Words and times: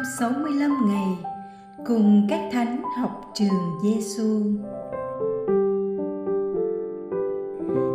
365 0.00 0.88
ngày 0.88 1.32
cùng 1.86 2.26
các 2.28 2.40
thánh 2.52 2.82
học 2.98 3.30
trường 3.34 3.78
Giêsu. 3.82 4.42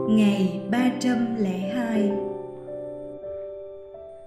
Ngày 0.10 0.62
302 0.72 2.12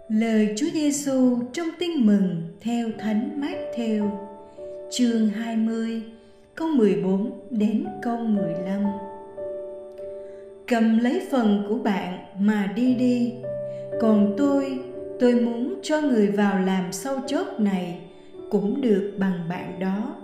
Lời 0.09 0.55
Chúa 0.57 0.67
Giêsu 0.73 1.39
trong 1.53 1.69
Tin 1.79 2.07
mừng 2.07 2.43
theo 2.61 2.89
Thánh 2.99 3.41
Mát-theo, 3.41 4.11
chương 4.91 5.29
20, 5.29 6.03
câu 6.55 6.69
14 6.69 7.41
đến 7.51 7.87
câu 8.03 8.17
15. 8.17 8.83
Cầm 10.67 10.99
lấy 10.99 11.23
phần 11.31 11.67
của 11.69 11.79
bạn 11.79 12.19
mà 12.39 12.73
đi 12.77 12.95
đi, 12.95 13.35
còn 14.01 14.35
tôi 14.39 14.79
tôi 15.21 15.35
muốn 15.35 15.75
cho 15.83 16.01
người 16.01 16.27
vào 16.27 16.59
làm 16.59 16.93
sau 16.93 17.21
chốt 17.27 17.47
này 17.59 17.99
cũng 18.51 18.81
được 18.81 19.15
bằng 19.19 19.41
bạn 19.49 19.79
đó. 19.81 20.15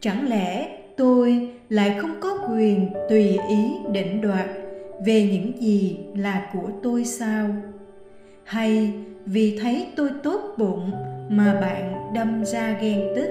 Chẳng 0.00 0.28
lẽ 0.28 0.78
tôi 0.96 1.50
lại 1.68 1.98
không 2.00 2.20
có 2.20 2.38
quyền 2.50 2.88
tùy 3.08 3.38
ý 3.48 3.64
định 3.92 4.20
đoạt 4.20 4.46
về 5.06 5.28
những 5.32 5.62
gì 5.62 5.98
là 6.16 6.50
của 6.52 6.68
tôi 6.82 7.04
sao? 7.04 7.48
Hay 8.44 8.92
vì 9.26 9.58
thấy 9.62 9.86
tôi 9.96 10.10
tốt 10.22 10.40
bụng 10.56 10.90
mà 11.28 11.58
bạn 11.60 12.12
đâm 12.14 12.44
ra 12.44 12.78
ghen 12.82 13.00
tức? 13.16 13.28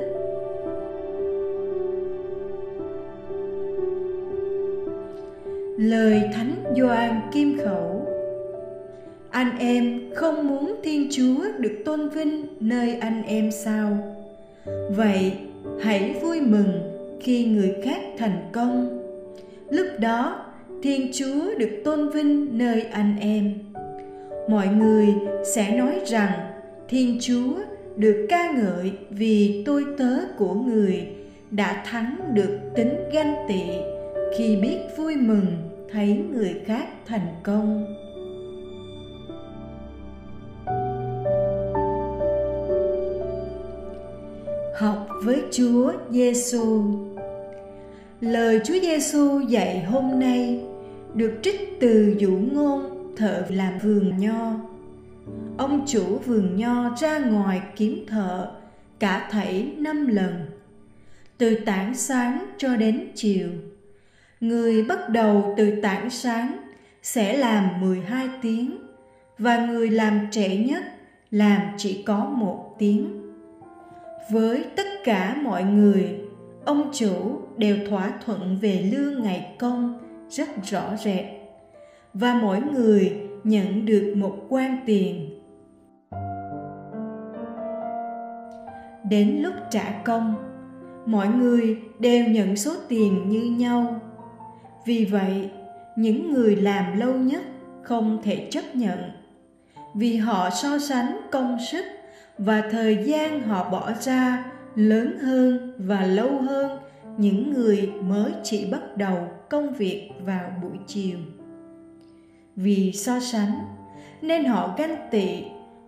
Lời 5.78 6.22
thánh 6.34 6.56
doan 6.78 7.22
kim 7.34 7.58
khẩu 7.66 7.97
anh 9.38 9.58
em 9.60 10.02
không 10.16 10.48
muốn 10.48 10.76
thiên 10.84 11.08
chúa 11.12 11.44
được 11.58 11.82
tôn 11.86 12.10
vinh 12.10 12.46
nơi 12.60 12.96
anh 12.96 13.24
em 13.24 13.52
sao? 13.52 13.98
Vậy 14.90 15.32
hãy 15.82 16.16
vui 16.22 16.42
mừng 16.42 16.72
khi 17.22 17.46
người 17.46 17.76
khác 17.84 18.02
thành 18.18 18.50
công. 18.52 19.04
Lúc 19.70 19.88
đó, 20.00 20.46
thiên 20.84 21.12
chúa 21.14 21.58
được 21.58 21.82
tôn 21.84 22.10
vinh 22.10 22.58
nơi 22.58 22.82
anh 22.82 23.20
em. 23.20 23.54
Mọi 24.50 24.68
người 24.68 25.08
sẽ 25.56 25.78
nói 25.78 26.00
rằng, 26.06 26.32
thiên 26.90 27.18
chúa 27.22 27.54
được 27.96 28.26
ca 28.30 28.52
ngợi 28.52 28.92
vì 29.10 29.64
tôi 29.66 29.86
tớ 29.98 30.18
của 30.38 30.54
người 30.54 31.08
đã 31.52 31.84
thắng 31.86 32.18
được 32.34 32.60
tính 32.76 32.94
ganh 33.14 33.36
tị 33.48 33.62
khi 34.38 34.56
biết 34.56 34.78
vui 34.98 35.16
mừng 35.16 35.46
thấy 35.92 36.24
người 36.34 36.56
khác 36.66 36.88
thành 37.06 37.28
công. 37.44 37.86
Học 44.78 45.08
với 45.24 45.44
Chúa 45.52 45.94
Giêsu. 46.12 46.84
Lời 48.22 48.62
Chúa 48.66 48.80
Giêsu 48.82 49.40
dạy 49.40 49.84
hôm 49.84 50.20
nay 50.20 50.66
được 51.14 51.40
trích 51.44 51.78
từ 51.80 52.16
dụ 52.18 52.32
ngôn 52.52 53.14
thợ 53.16 53.46
làm 53.50 53.80
vườn 53.80 54.18
nho. 54.18 54.52
Ông 55.58 55.86
chủ 55.88 56.18
vườn 56.26 56.56
nho 56.56 56.96
ra 56.96 57.20
ngoài 57.20 57.62
kiếm 57.76 58.06
thợ 58.08 58.52
cả 59.00 59.28
thảy 59.32 59.72
năm 59.78 60.08
lần, 60.08 60.46
từ 61.38 61.56
tảng 61.56 61.96
sáng 61.96 62.46
cho 62.58 62.76
đến 62.76 63.08
chiều. 63.16 63.50
Người 64.40 64.84
bắt 64.84 65.10
đầu 65.10 65.54
từ 65.58 65.82
tảng 65.82 66.10
sáng 66.10 66.58
sẽ 67.04 67.38
làm 67.38 67.82
12 67.82 68.30
tiếng 68.42 68.78
và 69.38 69.66
người 69.66 69.90
làm 69.90 70.28
trễ 70.32 70.58
nhất 70.58 70.84
làm 71.32 71.62
chỉ 71.78 72.04
có 72.04 72.26
một 72.26 72.76
tiếng 72.80 73.27
với 74.30 74.66
tất 74.76 74.88
cả 75.04 75.36
mọi 75.44 75.64
người, 75.64 76.20
ông 76.66 76.92
chủ 76.94 77.42
đều 77.58 77.78
thỏa 77.90 78.14
thuận 78.26 78.58
về 78.62 78.90
lương 78.92 79.24
ngày 79.24 79.56
công 79.60 80.00
rất 80.30 80.50
rõ 80.64 80.96
rệt. 81.04 81.26
Và 82.14 82.40
mỗi 82.42 82.62
người 82.62 83.22
nhận 83.44 83.86
được 83.86 84.14
một 84.18 84.36
quan 84.50 84.78
tiền. 84.86 85.30
Đến 89.10 89.40
lúc 89.42 89.54
trả 89.70 90.02
công, 90.06 90.36
mọi 91.06 91.28
người 91.28 91.78
đều 92.00 92.26
nhận 92.28 92.56
số 92.56 92.74
tiền 92.88 93.30
như 93.30 93.56
nhau. 93.58 94.02
Vì 94.86 95.06
vậy, 95.06 95.50
những 95.96 96.34
người 96.34 96.56
làm 96.56 97.00
lâu 97.00 97.14
nhất 97.14 97.44
không 97.84 98.20
thể 98.24 98.48
chấp 98.52 98.64
nhận. 98.74 99.00
Vì 99.96 100.18
họ 100.18 100.50
so 100.50 100.78
sánh 100.80 101.18
công 101.32 101.58
sức 101.72 101.86
và 102.38 102.64
thời 102.72 103.04
gian 103.06 103.42
họ 103.42 103.70
bỏ 103.70 103.92
ra 104.00 104.52
lớn 104.76 105.20
hơn 105.20 105.74
và 105.78 106.02
lâu 106.02 106.42
hơn 106.42 106.80
những 107.18 107.54
người 107.54 107.92
mới 108.02 108.32
chỉ 108.44 108.72
bắt 108.72 108.98
đầu 108.98 109.28
công 109.50 109.74
việc 109.74 110.10
vào 110.26 110.52
buổi 110.62 110.78
chiều. 110.88 111.18
Vì 112.56 112.92
so 112.92 113.20
sánh, 113.20 113.60
nên 114.22 114.46
họ 114.46 114.76
ganh 114.78 114.96
tị 115.12 115.44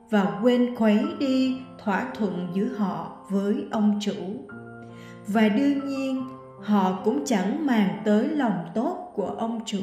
và 0.09 0.39
quên 0.41 0.75
khuấy 0.75 0.99
đi 1.19 1.57
thỏa 1.83 2.11
thuận 2.15 2.47
giữa 2.53 2.67
họ 2.77 3.17
với 3.29 3.55
ông 3.71 3.99
chủ. 4.01 4.13
Và 5.27 5.49
đương 5.49 5.87
nhiên, 5.87 6.25
họ 6.61 7.01
cũng 7.03 7.25
chẳng 7.25 7.65
màng 7.65 8.01
tới 8.05 8.29
lòng 8.29 8.65
tốt 8.75 9.11
của 9.15 9.27
ông 9.27 9.59
chủ. 9.65 9.79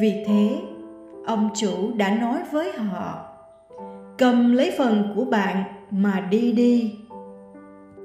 Vì 0.00 0.24
thế 0.26 0.60
ông 1.26 1.50
chủ 1.54 1.92
đã 1.96 2.14
nói 2.14 2.38
với 2.52 2.72
họ, 2.72 3.26
cầm 4.18 4.52
lấy 4.52 4.74
phần 4.78 5.12
của 5.16 5.24
bạn 5.24 5.62
mà 5.90 6.28
đi 6.30 6.52
đi. 6.52 6.94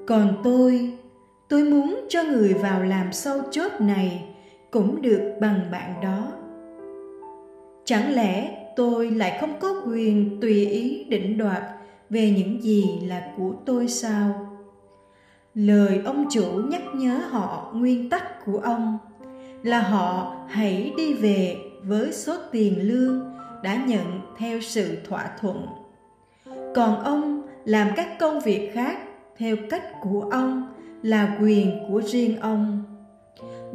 Còn 0.07 0.37
tôi 0.43 0.97
tôi 1.49 1.63
muốn 1.63 2.05
cho 2.09 2.23
người 2.23 2.53
vào 2.53 2.83
làm 2.83 3.13
sâu 3.13 3.41
chốt 3.51 3.71
này 3.79 4.23
cũng 4.71 5.01
được 5.01 5.37
bằng 5.41 5.59
bạn 5.71 5.93
đó. 6.03 6.27
Chẳng 7.85 8.13
lẽ 8.13 8.57
tôi 8.75 9.09
lại 9.09 9.37
không 9.41 9.59
có 9.59 9.81
quyền 9.87 10.41
tùy 10.41 10.65
ý 10.65 11.03
định 11.03 11.37
đoạt 11.37 11.63
về 12.09 12.33
những 12.37 12.61
gì 12.61 12.99
là 13.03 13.31
của 13.37 13.53
tôi 13.65 13.87
sao? 13.87 14.57
Lời 15.53 16.01
ông 16.05 16.25
chủ 16.29 16.45
nhắc 16.69 16.81
nhớ 16.95 17.19
họ 17.29 17.71
nguyên 17.73 18.09
tắc 18.09 18.45
của 18.45 18.57
ông 18.57 18.97
là 19.63 19.79
họ 19.79 20.35
hãy 20.47 20.93
đi 20.97 21.13
về 21.13 21.55
với 21.87 22.13
số 22.13 22.33
tiền 22.51 22.87
lương 22.87 23.31
đã 23.63 23.85
nhận 23.87 24.21
theo 24.37 24.61
sự 24.61 24.97
thỏa 25.09 25.29
thuận. 25.41 25.65
Còn 26.75 27.03
ông 27.03 27.41
làm 27.65 27.87
các 27.95 28.19
công 28.19 28.39
việc 28.39 28.71
khác 28.73 28.97
theo 29.37 29.55
cách 29.69 29.83
của 30.01 30.29
ông 30.31 30.73
là 31.03 31.37
quyền 31.41 31.79
của 31.89 32.01
riêng 32.01 32.39
ông. 32.39 32.83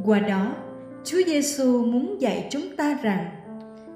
Qua 0.05 0.19
đó, 0.19 0.53
chúa 1.05 1.19
giêsu 1.27 1.85
muốn 1.85 2.21
dạy 2.21 2.49
chúng 2.51 2.77
ta 2.77 2.99
rằng 3.03 3.31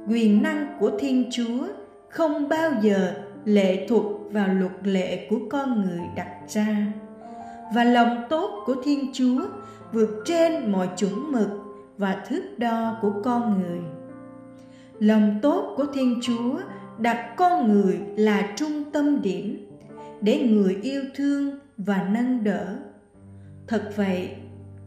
quyền 0.09 0.43
năng 0.43 0.77
của 0.81 0.91
thiên 0.99 1.31
chúa 1.33 1.67
không 2.09 2.49
bao 2.49 2.71
giờ 2.83 3.15
lệ 3.45 3.87
thuộc 3.89 4.05
vào 4.33 4.49
luật 4.49 4.73
lệ 4.83 5.27
của 5.31 5.39
con 5.51 5.83
người 5.83 6.01
đặt 6.17 6.31
ra, 6.49 6.87
và 7.75 7.85
lòng 7.85 8.17
tốt 8.29 8.63
của 8.67 8.75
thiên 8.85 9.11
chúa 9.13 9.41
vượt 9.93 10.23
trên 10.25 10.73
mọi 10.73 10.89
chuẩn 10.97 11.33
mực 11.33 11.49
và 11.99 12.25
thước 12.29 12.43
đo 12.59 12.99
của 13.03 13.13
con 13.25 13.61
người 13.61 13.81
lòng 15.01 15.39
tốt 15.43 15.75
của 15.77 15.87
thiên 15.95 16.21
chúa 16.23 16.61
đặt 16.99 17.35
con 17.37 17.73
người 17.73 17.99
là 18.17 18.53
trung 18.57 18.85
tâm 18.93 19.23
điểm 19.23 19.71
để 20.21 20.41
người 20.41 20.79
yêu 20.83 21.03
thương 21.15 21.59
và 21.77 22.09
nâng 22.11 22.45
đỡ. 22.45 22.77
Thật 23.69 23.93
vậy, 23.97 24.31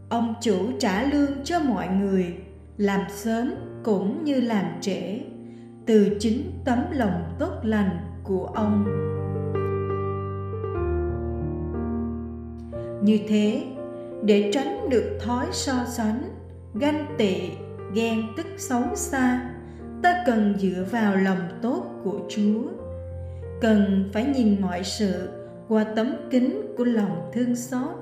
ông 0.09 0.33
chủ 0.41 0.55
trả 0.79 1.03
lương 1.03 1.43
cho 1.43 1.59
mọi 1.59 1.87
người, 1.87 2.35
làm 2.77 3.01
sớm 3.09 3.53
cũng 3.83 4.23
như 4.23 4.41
làm 4.41 4.65
trễ, 4.81 5.19
từ 5.85 6.17
chính 6.19 6.51
tấm 6.65 6.83
lòng 6.91 7.35
tốt 7.39 7.51
lành 7.63 7.97
của 8.23 8.45
ông. 8.45 8.85
Như 13.03 13.19
thế, 13.27 13.63
để 14.23 14.51
tránh 14.53 14.89
được 14.89 15.17
thói 15.21 15.45
so 15.51 15.85
sánh, 15.85 16.21
ganh 16.73 17.05
tị, 17.17 17.49
ghen 17.93 18.23
tức 18.37 18.47
xấu 18.57 18.83
xa 18.95 19.49
ta 20.03 20.23
cần 20.25 20.53
dựa 20.57 20.85
vào 20.91 21.15
lòng 21.15 21.49
tốt 21.61 21.83
của 22.03 22.19
chúa. 22.29 22.61
Cần 23.61 24.09
phải 24.13 24.25
nhìn 24.25 24.61
mọi 24.61 24.83
sự 24.83 25.29
qua 25.67 25.83
tấm 25.95 26.15
kính 26.31 26.61
của 26.77 26.83
lòng 26.83 27.29
thương 27.33 27.55
xót. 27.55 27.95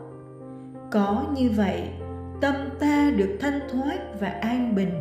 Có 0.92 1.26
như 1.38 1.50
vậy, 1.56 1.82
tâm 2.42 2.56
ta 2.80 3.14
được 3.18 3.38
thanh 3.40 3.60
thoát 3.72 4.20
và 4.20 4.28
an 4.28 4.76
bình. 4.76 4.92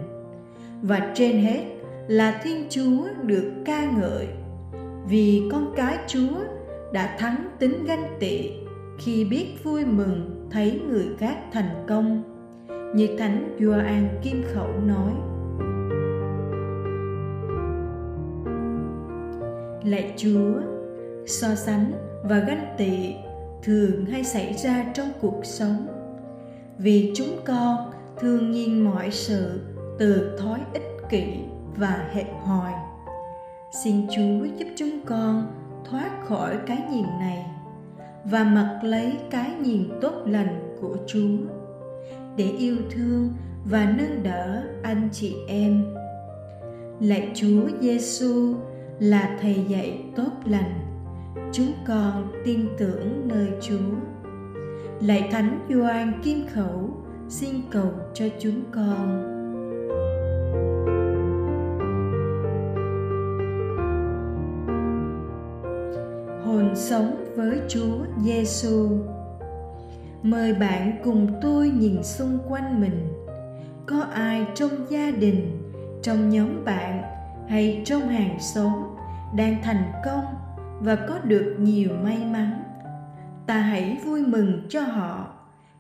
Và 0.83 1.13
trên 1.15 1.39
hết 1.39 1.65
là 2.09 2.41
thiên 2.43 2.67
chúa 2.71 3.09
được 3.23 3.53
ca 3.65 3.91
ngợi. 3.91 4.27
Vì 5.09 5.49
con 5.53 5.73
cái 5.77 5.99
chúa 6.07 6.39
đã 6.93 7.17
thắng 7.19 7.49
tính 7.59 7.85
ganh 7.87 8.17
tị 8.21 8.51
khi 8.99 9.25
biết 9.25 9.47
vui 9.65 9.85
mừng 9.85 10.49
thấy 10.51 10.81
người 10.89 11.07
khác 11.19 11.37
thành 11.53 11.85
công. 11.89 12.23
Như 12.95 13.17
thánh 13.19 13.57
Gioan 13.61 14.09
Kim 14.23 14.43
Khẩu 14.55 14.69
nói. 14.87 15.13
Lạy 19.87 20.15
chúa. 20.17 20.61
So 21.27 21.55
sánh 21.55 21.93
và 22.23 22.39
ganh 22.39 22.75
tị 22.79 23.15
thường 23.63 24.05
hay 24.05 24.25
xảy 24.25 24.53
ra 24.53 24.87
trong 24.95 25.09
cuộc 25.21 25.41
sống. 25.45 25.87
Vì 26.79 27.13
chúng 27.15 27.37
con 27.45 27.91
thường 28.21 28.51
nhìn 28.51 28.81
mọi 28.85 29.11
sự 29.11 29.61
từ 29.99 30.39
thói 30.39 30.61
ích 30.73 30.83
kỷ 31.11 31.25
và 31.77 32.09
hẹp 32.13 32.27
hòi. 32.43 32.73
Xin 33.85 34.07
chúa 34.17 34.45
giúp 34.59 34.67
chúng 34.77 35.01
con 35.07 35.47
thoát 35.91 36.11
khỏi 36.27 36.57
cái 36.67 36.79
nhìn 36.91 37.07
này 37.21 37.47
và 38.25 38.45
mặc 38.45 38.81
lấy 38.83 39.13
cái 39.31 39.51
nhìn 39.63 39.89
tốt 40.01 40.13
lành 40.27 40.77
của 40.81 40.97
chúa 41.07 41.39
để 42.37 42.45
yêu 42.59 42.77
thương 42.91 43.33
và 43.65 43.95
nâng 43.99 44.23
đỡ 44.23 44.63
anh 44.83 45.09
chị 45.13 45.37
em. 45.49 45.95
Lạy 47.01 47.31
chúa 47.35 47.69
giêsu 47.81 48.55
là 48.99 49.37
thầy 49.41 49.65
dạy 49.69 50.05
tốt 50.17 50.31
lành 50.45 50.81
chúng 51.53 51.73
con 51.87 52.33
tin 52.45 52.69
tưởng 52.79 53.29
nơi 53.29 53.49
chúa 53.61 53.95
lạy 55.01 55.29
thánh 55.33 55.67
gioan 55.69 56.13
kim 56.23 56.47
khẩu 56.55 56.91
xin 57.29 57.55
cầu 57.71 57.93
cho 58.15 58.25
chúng 58.41 58.63
con 58.73 59.37
hồn 66.45 66.71
sống 66.75 67.25
với 67.37 67.61
Chúa 67.69 67.99
Giêsu. 68.25 68.89
Mời 70.23 70.55
bạn 70.55 70.93
cùng 71.05 71.29
tôi 71.43 71.69
nhìn 71.69 72.03
xung 72.03 72.39
quanh 72.49 72.81
mình. 72.81 73.09
Có 73.87 74.01
ai 74.13 74.47
trong 74.55 74.71
gia 74.89 75.11
đình, 75.11 75.59
trong 76.03 76.31
nhóm 76.31 76.65
bạn 76.65 77.16
hay 77.49 77.83
trong 77.85 78.09
hàng 78.09 78.41
xóm 78.41 78.73
đang 79.35 79.63
thành 79.63 79.93
công 80.05 80.25
và 80.81 80.97
có 81.09 81.19
được 81.19 81.57
nhiều 81.59 81.91
may 82.03 82.19
mắn? 82.33 82.63
Ta 83.47 83.59
hãy 83.59 83.99
vui 84.05 84.27
mừng 84.27 84.63
cho 84.69 84.81
họ 84.81 85.27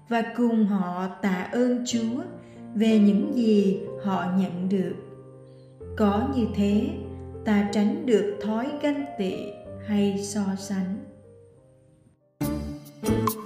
và 0.08 0.22
cùng 0.36 0.66
họ 0.66 1.08
tạ 1.22 1.48
ơn 1.52 1.84
Chúa 1.86 2.22
về 2.74 2.98
những 2.98 3.32
gì 3.34 3.80
họ 4.04 4.24
nhận 4.38 4.68
được. 4.68 4.94
Có 5.96 6.28
như 6.36 6.46
thế, 6.54 6.90
ta 7.44 7.68
tránh 7.72 8.06
được 8.06 8.38
thói 8.42 8.66
ganh 8.82 9.04
tị 9.18 9.34
hay 9.86 10.18
so 10.22 10.42
sánh 10.58 10.96
sưởi 13.02 13.45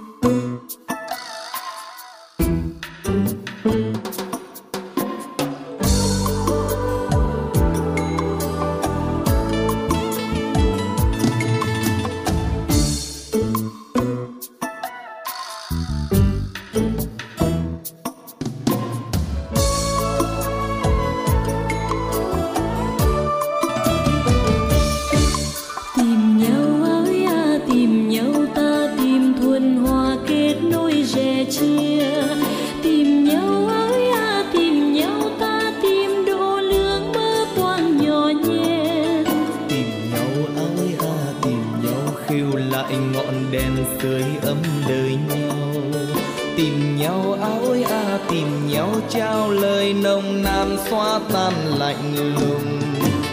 xóa 50.89 51.19
tan 51.33 51.53
lạnh 51.79 52.15
lùng. 52.15 52.79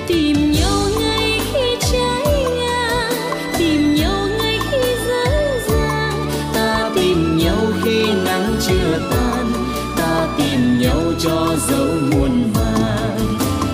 Tìm 0.06 0.52
nhau 0.52 0.80
ngay 1.00 1.40
khi 1.52 1.76
trái 1.92 2.44
ngang, 2.56 3.12
tìm 3.58 3.94
nhau 3.94 4.28
ngay 4.38 4.58
khi 4.70 4.78
dở 5.06 5.58
dang. 5.68 6.30
Ta 6.54 6.90
tìm 6.94 7.38
nhau 7.38 7.56
khi 7.84 8.12
nắng 8.24 8.56
chưa 8.68 8.98
tan, 9.10 9.52
ta 9.96 10.26
tìm 10.38 10.80
nhau 10.80 11.00
cho 11.18 11.56
dấu 11.68 11.86
muôn 12.10 12.52
vàng 12.52 13.18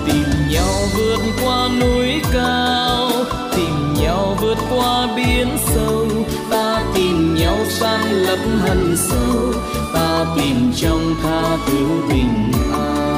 tìm 0.06 0.24
nhau 0.50 0.74
vượt 0.96 1.18
qua 1.44 1.68
núi 1.80 2.20
cao, 2.32 3.10
tìm 3.56 3.94
nhau 4.02 4.36
vượt 4.40 4.58
qua 4.70 5.08
biển 5.16 5.48
sâu. 5.74 6.06
Ta 6.50 6.82
tìm 6.94 7.34
nhau 7.34 7.56
san 7.68 8.10
lấp 8.10 8.38
hận 8.60 8.96
sâu, 8.96 9.52
ta 9.94 10.26
tìm 10.36 10.72
trong 10.76 11.14
tha 11.22 11.56
thứ 11.66 11.86
bình 12.08 12.52
an. 12.72 13.13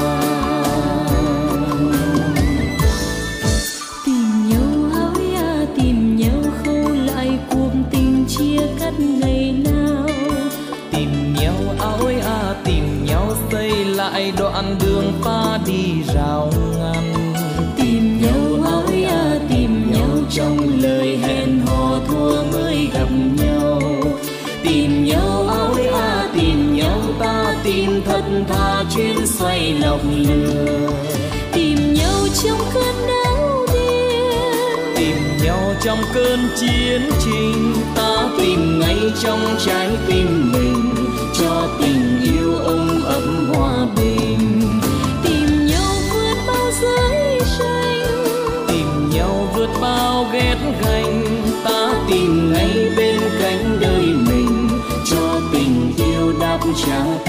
Đoạn 14.53 14.75
đường 14.85 15.13
pha 15.23 15.59
đi 15.65 16.03
rào 16.13 16.51
ngăn 16.79 17.13
tìm 17.77 18.21
nhau 18.21 18.71
áo 18.71 18.83
à 19.07 19.39
tìm 19.49 19.91
nhau 19.91 20.09
trong 20.29 20.57
lời 20.81 21.17
hẹn 21.17 21.61
hò 21.65 21.99
thua 22.07 22.43
mới 22.43 22.89
gặp 22.93 23.07
nhau. 23.43 23.81
Tìm 24.63 25.05
nhau 25.05 25.47
áo 25.47 25.73
à 25.93 26.27
tìm 26.35 26.75
nhau 26.75 27.01
ta 27.19 27.55
tìm 27.63 28.01
thật 28.05 28.23
tha 28.47 28.83
chuyến 28.95 29.27
xoay 29.27 29.73
lọc 29.73 29.99
lừa. 30.15 30.91
Tìm 31.53 31.93
nhau 31.93 32.27
trong 32.43 32.59
cơn 32.73 32.95
đau 33.07 33.65
điên. 33.73 34.95
Tìm 34.95 35.17
nhau 35.43 35.73
trong 35.81 35.99
cơn 36.13 36.39
chiến 36.55 37.01
trình 37.25 37.73
ta 37.95 38.29
tìm 38.37 38.79
ngay 38.79 38.97
trong 39.23 39.55
trái 39.65 39.89
tim 40.07 40.51
mình 40.51 40.56
ghét 50.37 50.57
ganh 50.81 51.23
ta 51.63 51.93
tìm 52.09 52.53
ngay 52.53 52.89
bên 52.97 53.19
cánh 53.41 53.77
đời 53.81 54.05
mình 54.27 54.67
cho 55.05 55.41
tình 55.53 55.91
yêu 55.97 56.33
đáp 56.39 56.59
trả 56.85 57.26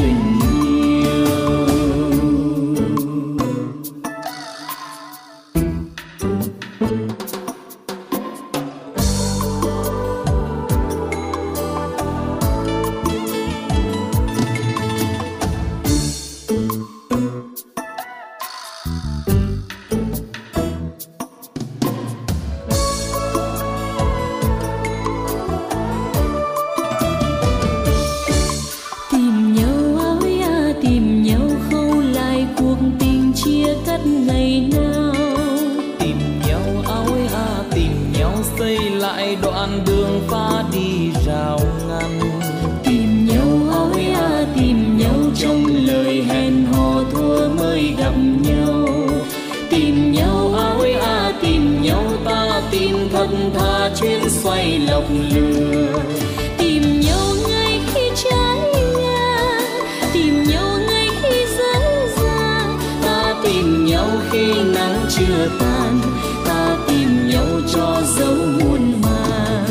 tan 65.58 66.00
ta 66.44 66.76
tìm 66.88 67.28
nhau 67.28 67.60
cho 67.74 68.02
dấu 68.16 68.34
muôn 68.34 69.02
màng. 69.02 69.64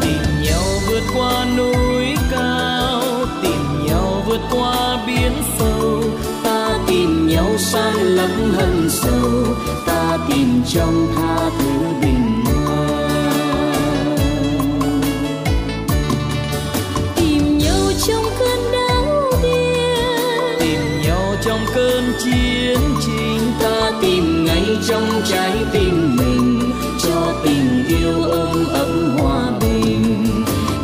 Tìm 0.00 0.22
nhau 0.44 0.62
vượt 0.88 1.02
qua 1.14 1.44
núi 1.56 2.16
cao 2.30 3.02
tìm 3.42 3.86
nhau 3.86 4.22
vượt 4.26 4.40
qua 4.50 5.04
biển 5.06 5.32
sâu. 5.58 6.02
Ta 6.44 6.78
tìm 6.86 7.28
nhau 7.28 7.50
sang 7.58 8.02
lấp 8.02 8.30
hận 8.56 8.90
sâu 8.90 9.44
ta 9.86 10.18
tìm 10.28 10.62
trong 10.68 11.06
tha 11.16 11.50
thứ 11.58 11.70
bình 12.02 12.44
an. 12.66 14.16
Tìm 17.16 17.58
nhau 17.58 17.92
trong 18.06 18.24
cơn 18.38 18.72
đau 18.72 19.32
điên 19.42 20.56
tìm 20.60 20.80
nhau 21.02 21.34
trong 21.42 21.60
cơn 21.74 22.12
chiến 22.24 22.78
tranh 23.06 23.37
trong 24.88 25.22
trái 25.28 25.52
tim 25.72 26.16
mình 26.16 26.60
cho 26.98 27.32
tình 27.44 27.84
yêu 27.88 28.22
ôm 28.22 28.64
ấm 28.72 29.16
hòa 29.18 29.50
bình. 29.60 30.26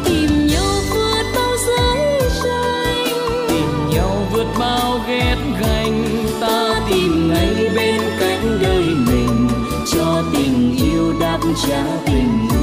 Tìm 0.05 0.47
nhau 0.47 0.73
vượt 0.91 1.25
bao 1.35 1.57
giới 1.67 2.21
tranh. 2.45 3.07
Tìm 3.49 3.91
nhau 3.91 4.27
vượt 4.33 4.47
bao 4.59 5.01
ghét 5.09 5.37
ganh 5.61 6.05
ta 6.41 6.81
tìm 6.91 7.33
ngay 7.33 7.71
bên 7.77 8.01
cạnh 8.21 8.59
đời 8.63 8.85
mình 9.07 9.49
cho 9.93 10.23
tình 10.33 10.77
yêu 10.77 11.15
đáp 11.21 11.39
trả 11.69 11.85
tình 12.07 12.54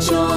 cho 0.00 0.35